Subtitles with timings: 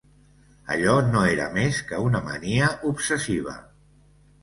[0.75, 3.59] Allò no era més que una mania obsessiva.